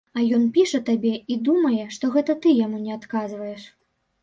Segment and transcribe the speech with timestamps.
[0.17, 3.71] А ён піша табе, і думае, што гэта ты яму не адказваеш.